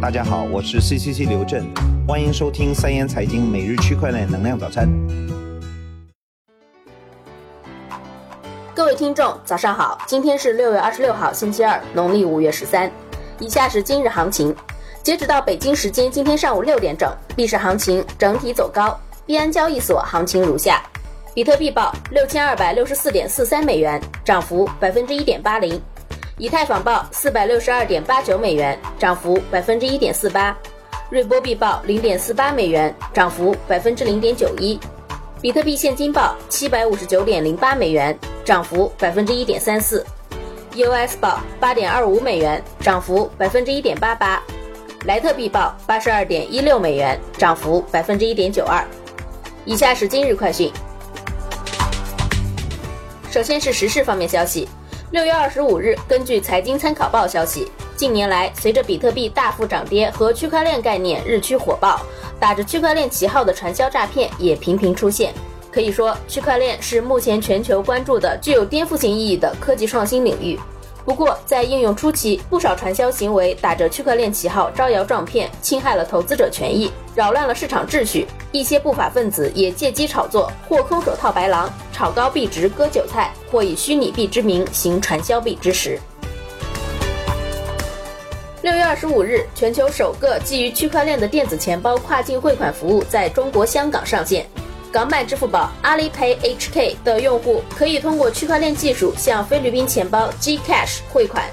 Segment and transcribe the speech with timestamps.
[0.00, 1.66] 大家好，我是 CCC 刘震，
[2.06, 4.88] 欢迎收听三言财经每日区块链能量早餐。
[8.72, 12.88] 各位听众，早上好，今天是六月二十六号，星期二，农历五月十三。
[13.40, 14.54] 以下是今日行情，
[15.02, 18.96] 截止到北京时间今天上午六点整，币市行情整体走高。
[19.26, 20.80] 币安交易所行情如下：
[21.34, 25.76] 比特币报六千二百六十四点四三美元，涨幅百分之一点八零；
[26.38, 30.54] 以太坊报四百六十二点八九美元，涨幅百分之一点四八；
[31.10, 34.78] 瑞波币报零点四八美元，涨幅百分之零点九一；
[35.42, 40.06] 比特币现金报七百五十九点零八美元，涨幅百分之一点三四。
[40.76, 44.40] US 报八点二五美元，涨幅百分之一点八八；
[45.06, 48.86] 莱特币报八十二点一六美元，涨幅百分之一点九二。
[49.64, 50.70] 以下是今日快讯。
[53.28, 54.68] 首先是时事方面消息，
[55.10, 62.02] 六月二十五日，根据财经参考报消息，近年来随着比特币大幅涨跌和区块链概念日趋火爆，
[62.38, 65.32] 打着区块链旗号的传销诈骗也频频出现。
[65.72, 70.60] 可以说，区块链是目前全球关注的具有颠覆性意义的科技创新领域。
[71.08, 78.26] 不过，在应用初期，不少传销行为打着区块链旗号招摇撞骗，侵害了投资者权益，扰乱了市场秩序。
[78.52, 85.98] 一些不法分子也借机炒作，或空手套白狼，炒高币值割韭菜，或以虚拟币之名行传销币之实。
[88.60, 94.46] 六月二十五日，全球首个基于区块链的电子钱包跨境汇款服务在中国香港上线。
[94.90, 101.44] 港版支付宝 Alipay HK 的用户可以通过区块链技术向菲律宾钱包 Gcash 汇款。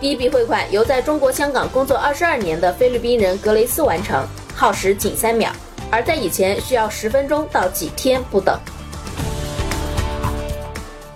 [0.00, 5.50] 第一笔汇款由在中国香港工作二十二年的菲律宾人格雷斯完成，耗时仅三秒，
[5.90, 8.58] 而在以前需要十分钟到几天不等。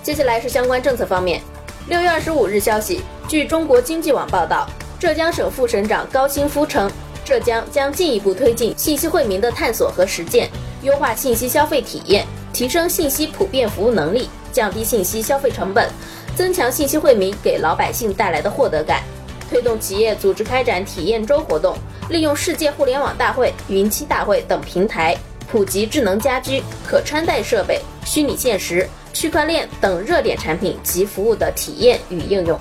[0.03, 1.41] 接下来是相关政策方面。
[1.89, 4.69] 六月二十五日消息，据中国经济网报道，
[5.01, 6.91] 浙江省副省长高新夫称，
[7.25, 10.51] 浙江将进一步推进信息惠民的探索和实践。
[10.85, 15.89] 优化信息消费体验，提升信息普遍服务能力，降低信息消费成本，
[16.37, 19.03] 增强信息惠民给老百姓带来的获得感，
[19.49, 21.75] 推动企业组织开展体验周活动，
[22.11, 25.17] 利用世界互联网大会、云栖大会等平台，
[25.51, 32.61] 普及智能家居、可穿戴设备、虚拟现实、区块链等热点产品及服务的体验与应用。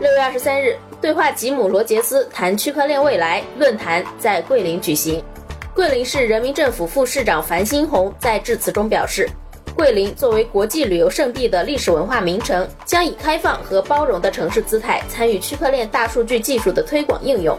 [0.00, 5.22] 六月二十三日，对话吉姆·罗杰斯谈区块链未来论坛在桂林举行。
[5.80, 9.26] 桂林市人民政府副市长樊新红在致辞中表示，
[9.74, 17.58] 桂林作为国际旅游胜地的历史文化名城，将以开放和包容的城市姿态参与区块链大数据技术的推广应用，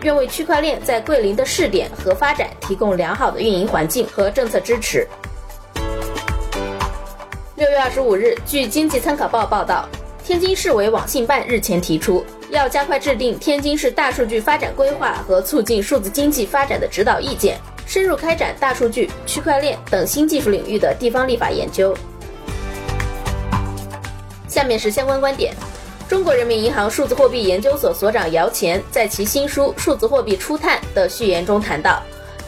[0.00, 5.06] 愿为区块链在桂林的试点和发展提供良好的运营环境和政策支持。
[7.56, 9.86] 六月二十五日，据经济参考报报道，
[10.28, 12.22] 天津市委网信办日前提出。
[12.50, 21.96] 要加快制定天津市大数据发展规划和促进数字经济发展的指导意见，深入开展大数据、区块链等新技术领域的地方立法研究。
[24.48, 25.54] 下面是相关观点：
[26.06, 32.02] 中国人民银行数字货币研究所所长姚乾在其新书《数字货币初探》的序言中谈到，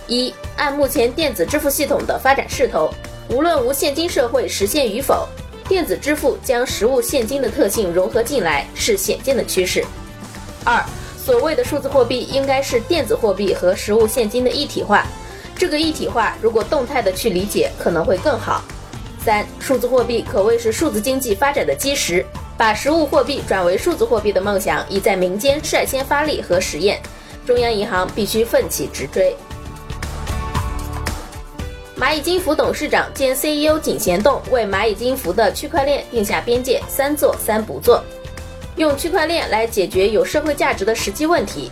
[0.06, 2.92] 一按目前电子支付系统的发展势头，
[3.30, 5.26] 无论无现金社会实现与否。
[5.70, 9.84] 电子支付将实物现金的特性融合进来是显见的趋势。
[10.64, 10.84] 二，
[11.16, 15.06] 所谓的数字货币应该是电子货币和实物现金的一体化。
[15.56, 18.64] 这个一体化如果动态的去理解，可能会更好。
[19.24, 22.26] 三，数字货币可谓是数字经济发展的基石，
[22.58, 27.00] 把实物货币转为数字货币的梦想已在民间率先发力和实验，
[27.46, 29.36] 中央银行必须奋起直追。
[32.00, 38.02] 蚂蚁金服董事长兼 CEO 井贤栋为蚂蚁金服的区块链定下边界：三做三不做，
[38.76, 41.70] 用区块链来解决有社会价值的实际问题，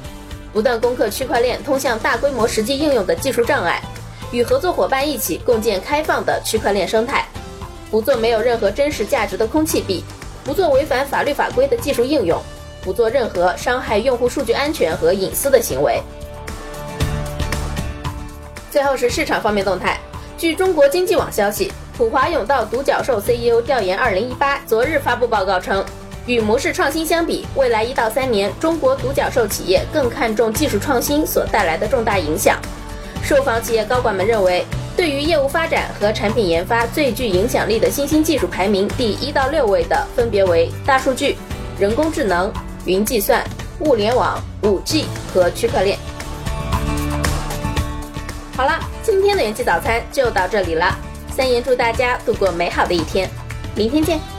[0.52, 3.82] 不断攻克区块链通向大规模实际应用的技术障碍，
[4.30, 7.26] 与合作伙伴一起共建开放的区块链生态，
[7.90, 10.04] 不做没有任何真实价值的空气币，
[10.44, 12.38] 不做违反法律法规的技术应用，
[12.82, 16.02] 不做任何伤害用户数据安全和隐私的行为。
[18.70, 19.98] 最后是市场方面动态。
[20.38, 25.84] 据中国经济网消息，普华永道独角兽 CEO 调研2018昨日发布报告称，
[26.26, 32.56] 与模式创新相比，未来一到三年，中国独角兽企业更看重技术创新所带来的重大影响。
[33.20, 34.64] 受访企业高管们认为，
[34.96, 41.36] 对于业务发展和产品研发最具影响力的新兴技术排名第一到六位的，分别为大数据、
[41.80, 42.52] 人工智能、
[42.84, 43.44] 云计算、
[43.80, 45.02] 物联网、5G
[45.34, 45.98] 和区块链。
[48.56, 48.78] 好了。
[49.10, 50.94] 今天的元气早餐就到这里了，
[51.34, 53.26] 三言祝大家度过美好的一天，
[53.74, 54.37] 明天见。